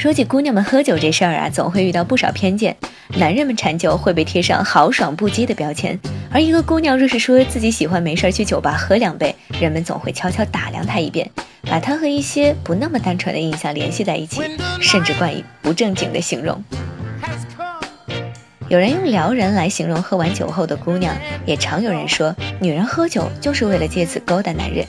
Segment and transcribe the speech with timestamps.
[0.00, 2.74] 说起姑娘们喝酒这事儿啊，总会遇到不少偏见。
[3.18, 6.00] 男人们馋酒会被贴上豪爽不羁的标签，
[6.30, 11.30] 而一个姑娘若是说自己喜欢没事去酒吧喝两杯，人们总会悄悄打量她一遍，
[11.68, 14.40] 把她和一些不那么单纯的印象联系在一起，
[14.80, 16.64] 甚至冠以不正经的形容。
[18.68, 21.14] 有人用撩人来形容喝完酒后的姑娘，
[21.44, 24.86] 也常有人说女人喝酒就是为了借此勾搭男人。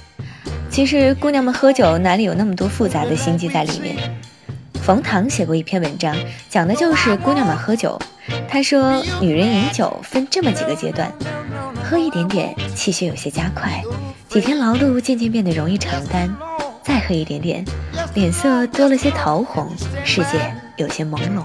[0.69, 3.97] 其实姑娘们喝酒哪里有那么多复杂的心机在里面？
[4.81, 6.15] 冯唐写过一篇文章，
[6.49, 7.99] 讲的就是姑娘们喝酒。
[8.49, 11.11] 他说，女人饮酒分这么几个阶段：
[11.83, 13.83] 喝一点点，气血有些加快，
[14.27, 16.27] 几天劳碌渐渐变得容易承担；
[16.83, 17.63] 再喝一点点，
[18.15, 19.69] 脸色多了些桃红，
[20.03, 21.43] 世界有些朦胧。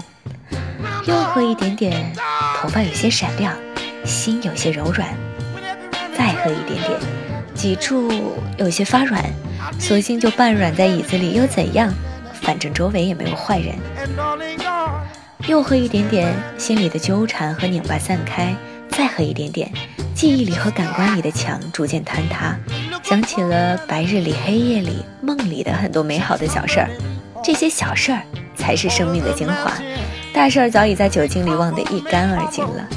[1.05, 2.11] 又喝一点点，
[2.59, 3.55] 头发有些闪亮，
[4.03, 5.07] 心有些柔软；
[6.17, 6.99] 再喝一点点，
[7.53, 8.11] 脊柱
[8.57, 9.23] 有些发软，
[9.79, 11.93] 索性就半软在椅子里又怎样？
[12.41, 13.75] 反正周围也没有坏人。
[15.47, 18.55] 又喝一点点，心里的纠缠和拧巴散开；
[18.89, 19.71] 再喝一点点，
[20.13, 22.57] 记忆里和感官里的墙逐渐坍塌，
[23.03, 26.89] 想起了白日里、黑夜里、梦里的很多美好的小事儿。
[27.43, 28.21] 这些小事儿
[28.55, 29.71] 才是生命的精华。
[30.33, 32.87] 大事儿早已在酒精里忘得一干二净了，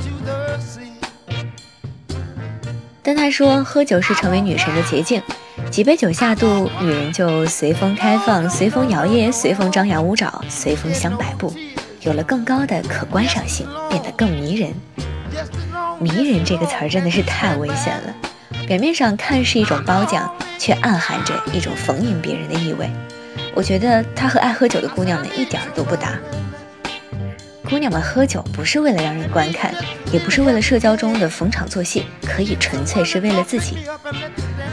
[3.02, 5.22] 但他说喝酒是成为女神的捷径，
[5.68, 11.52] 几杯酒下肚，女人就随风开放，随风摇曳，随风张牙舞爪，随风香百步，
[12.00, 14.72] 有了更高的可观赏性，变得更迷人。
[16.00, 18.14] 迷人这个词儿真的是太危险了，
[18.66, 22.90] 表面上看是一种褒奖，却暗含着一种逢迎别人的意味。
[23.54, 26.18] 我觉得他和爱喝酒的姑娘们一点都不搭。
[27.70, 29.72] 姑娘们喝酒不是为了让人观看，
[30.12, 33.76] 也不是为了社交中的逢场作戏，可以纯粹是为了自己。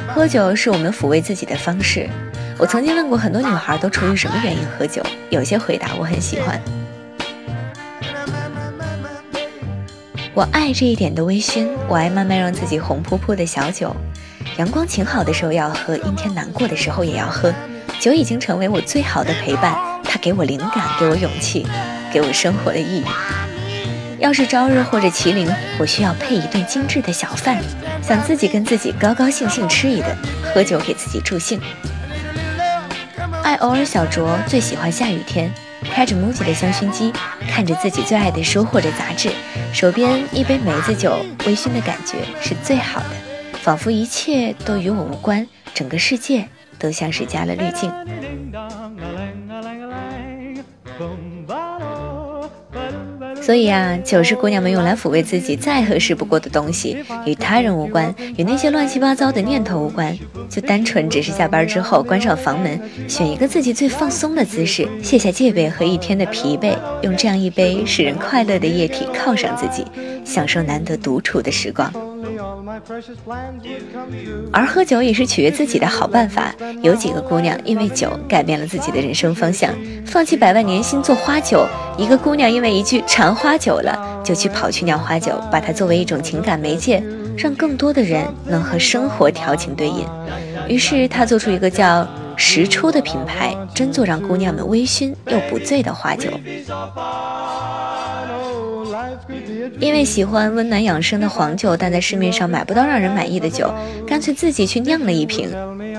[0.07, 2.09] 喝酒是我们抚慰自己的方式。
[2.57, 6.59] 我曾经问过很多女孩都出于什么原因喝酒，有些回答我很喜欢。
[10.33, 13.95] 我爱这一点的微醺，我爱慢慢让自己红扑扑的小酒。
[14.57, 17.53] 阳光晴好的时候要喝，阴天难过的时候也要喝。
[17.99, 21.63] 酒已经成为我最好的陪伴，它给我灵感，给我勇气。
[22.11, 23.05] 给我生活的意义。
[24.19, 25.47] 要是朝日或者麒麟，
[25.77, 27.61] 我需要配一顿精致的小饭，
[28.01, 31.61] 想自己跟自己高高兴兴吃一顿，喝酒给自己助兴。
[33.43, 35.53] 爱偶尔小酌，最喜欢下雨天，
[35.93, 37.13] 开着 MUJI 的香薰机，
[37.47, 39.29] 看着自己最爱的书或者杂志，
[39.71, 43.09] 手边一杯梅子酒，微醺的感觉是最好的，
[43.61, 46.47] 仿佛一切都与我无关，整个世界
[46.79, 47.91] 都像是加了滤镜。
[53.47, 60.13] 所以啊，酒是姑娘们用来抚慰自己再合适不过的东西，与他人无关，与那些乱七八糟的念头无关，
[60.49, 69.85] 就单纯只是下班之后关上房门，选一个自己最放松的姿势，卸下戒备和一天的疲惫，用这样一杯使人快乐的液体犒赏自己，
[70.25, 71.89] 享受难得独处的时光。
[74.51, 76.53] 而喝酒也是取悦自己的好办法。
[76.81, 79.73] 有几个姑娘因为酒改变了自己的人生方向，
[80.05, 81.67] 放弃百万年薪做花酒。
[81.97, 87.03] 一个姑娘因为一句馋花酒了，就去跑去酿花酒，把它作为一种情感媒介，
[87.37, 90.05] 让更多的人能和生活调情对饮。
[90.67, 96.29] 于是她做出一个叫时初的品牌，真做让姑娘们微醺又不醉的花酒。
[99.79, 103.71] 因为喜欢温暖养生的黄酒，但在市面上买不到让人满意的酒，
[104.07, 105.49] 干脆自己去酿了一瓶。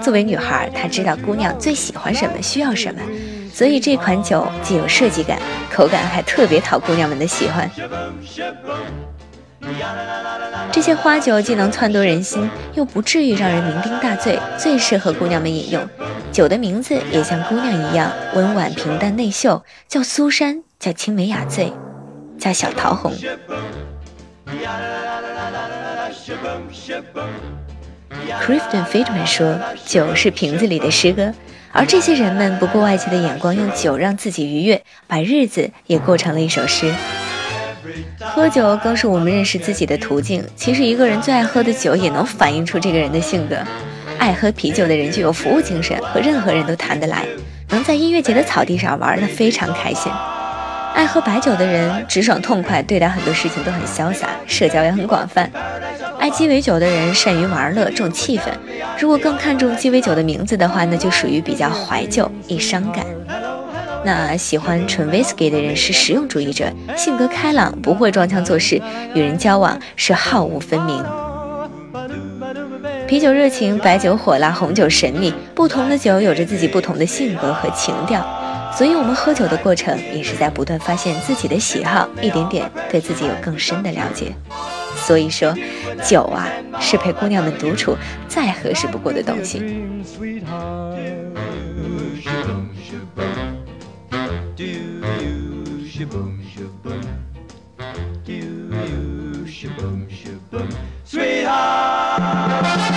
[0.02, 3.00] 作为女孩，她知道姑娘最喜欢什么，需要什么，
[3.52, 5.38] 所以这款酒既有设计感，
[5.72, 7.70] 口感还特别讨姑娘们的喜欢。
[10.72, 15.88] 这些花酒既能撺掇人心，又不至于让人酩酊大醉，最适合姑娘们饮用。
[16.32, 21.72] 酒的名字也像姑娘一样温婉平淡内秀，叫苏珊，叫青梅雅醉。
[22.38, 23.12] 叫小桃红。
[28.40, 31.32] crifton Friedman 说：“酒是瓶子里的诗歌，
[31.72, 36.92] 而这些人们不顾外界的眼光，用酒让自己愉悦，把日子也过成了一首诗。
[38.20, 40.44] 喝酒更是我们认识自己的途径。
[40.56, 43.56] 其实，一个人最爱喝的酒，也能反映出这个人的性格。
[44.18, 47.24] 爱喝啤酒的人具有服务精神，和任何人都谈得来，
[47.70, 50.10] 能在音乐节的草地上玩得非常开心。”
[50.98, 55.48] 爱喝白酒的人直爽痛快，对待很多事情都很潇洒，社交也很广泛。
[56.18, 58.46] 爱鸡尾酒的人善于玩乐，重气氛。
[58.98, 63.06] 如果更看重鸡尾酒的名字的话，那就属于比较怀旧，易伤感。
[64.04, 66.66] 那喜欢纯 whisky 的人是实用主义者，
[66.96, 68.82] 性格开朗，不会装腔作势，
[69.14, 71.04] 与人交往是好恶分明。
[73.06, 75.32] 啤酒热情，白酒火辣，红酒神秘。
[75.54, 78.20] 不同的酒有着自己不同的性格和情调，
[78.78, 84.32] 所以我们喝酒的过程也是在不断发现自己的喜好，一点点对自己有更深的了解。
[84.94, 85.52] 所以说，
[86.06, 86.46] 酒啊
[86.78, 87.96] 是陪姑娘们独处
[88.28, 89.58] 再合适不过的东西。
[101.04, 102.87] Sweetheart!